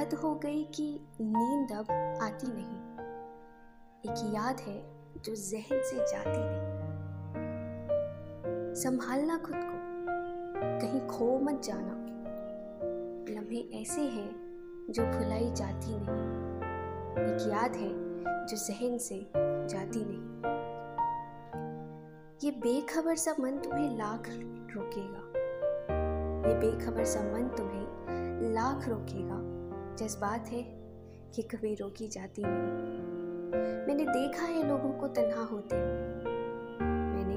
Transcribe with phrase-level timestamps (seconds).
[0.00, 2.80] हद हो गई कि नींद अब आती नहीं।
[4.00, 4.92] एक याद है
[5.22, 6.80] जो जहन से जाती नहीं।
[8.74, 9.80] संभालना खुद को।
[10.80, 11.90] कहीं खो मत जाना।
[13.34, 14.30] लम्हे ऐसे हैं
[14.90, 16.40] जो भुलाई जाती नहीं।
[17.26, 17.90] एक याद है
[18.46, 20.40] जो जहन से जाती नहीं।
[22.44, 24.22] ये बेखबर सा मन तुम्हें लाख
[24.76, 25.40] रोकेगा।
[26.48, 27.86] ये बेखबर सा मन तुम्हें
[28.54, 29.59] लाख रोकेगा।
[29.96, 30.62] जज्बात है
[31.34, 33.10] कि कभी रोकी जाती नहीं।
[33.86, 36.24] मैंने देखा है लोगों को तन्हा होते हुए।
[36.86, 37.36] मैंने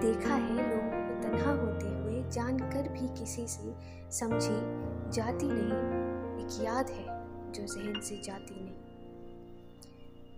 [0.00, 3.74] देखा है लोगों को तन्हा होते हुए जानकर भी किसी से
[4.10, 6.04] समझी जाती नहीं।
[6.44, 7.06] एक याद है
[7.52, 8.84] जो जहन से जाती नहीं।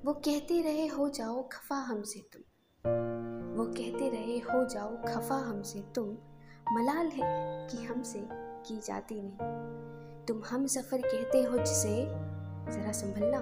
[0.04, 2.42] वो कहते रहे, हो जाओ खफा हमसे तुम।
[3.56, 6.16] वो कहते रहे, हो जाओ खफा हमसे तुम।
[6.72, 9.85] मलाल है कि हमसे की जाती नहीं।
[10.28, 12.06] तुम हम सफ़र कहते हो जिसे
[12.72, 13.40] ज़रा संभलना।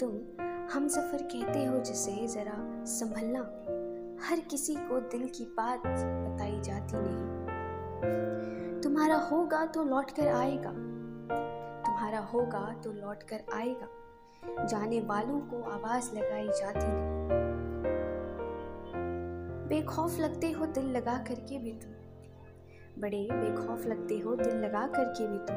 [0.00, 3.40] तुम हम सफ़र कहते हो जिसे ज़रा संभलना।
[4.26, 10.70] हर किसी को दिल की बात बताई जाती नहीं। तुम्हारा होगा तो लौट कर आएगा।
[11.82, 13.88] तुम्हारा होगा तो लौट कर आएगा।
[14.64, 17.30] जाने वालों को आवाज़ लगाई जाती नहीं।
[19.68, 21.99] बेखौफ लगते हो दिल लगा करके भी तुम।
[23.00, 25.56] बड़े बेखौफ लगते हो, दिल लगा करके भी तुम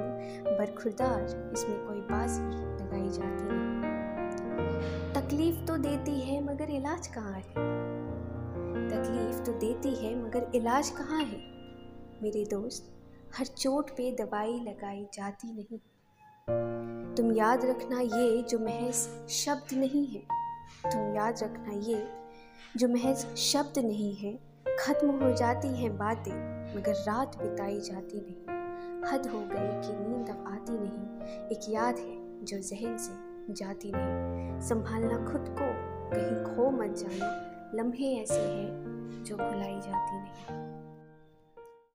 [0.58, 2.42] बरखुरदार, इसमें कोई बाजी
[2.84, 3.74] लगाई जाती नहीं।
[5.14, 7.44] तकलीफ़ तो देती है, मगर इलाज कहाँ है?
[8.90, 11.38] तकलीफ़ तो देती है, मगर इलाज कहाँ है?
[12.24, 12.94] मेरे दोस्त,
[13.38, 15.80] हर चोट पे दवाई लगाई जाती नहीं।
[17.16, 20.22] तुम याद रखना ये जो महज शब्द नहीं है।
[20.92, 22.08] तुम याद रखना ये
[22.78, 26.32] जो महज शब्द नहीं है ख़त्म हो जाती हैं बातें,
[26.78, 28.64] मगर रात बिताई जाती नहीं।
[29.10, 33.92] हद हो गई कि नींद अब आती नहीं। एक याद है जो जहन से जाती
[33.96, 40.83] नहीं। संभालना खुद को, कहीं खो मत जाना। लम्हे ऐसे हैं जो भुलाई जाती नहीं।